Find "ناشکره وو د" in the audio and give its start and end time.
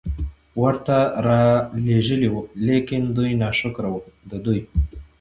3.41-4.31